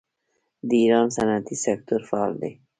د 0.67 0.71
ایران 0.81 1.07
صنعتي 1.15 1.55
سکتور 1.65 2.01
فعال 2.09 2.33
دی. 2.41 2.51